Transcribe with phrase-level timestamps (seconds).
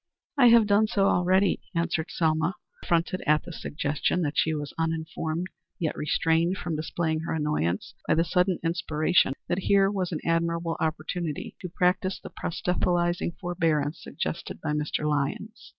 [0.35, 5.45] "I have done so already," answered Selma, affronted at the suggestion that she was uninformed,
[5.77, 10.75] yet restrained from displaying her annoyance by the sudden inspiration that here was an admirable
[10.79, 15.07] opportunity to practise the proselytizing forbearance suggested by Mr.
[15.07, 15.69] Lyons.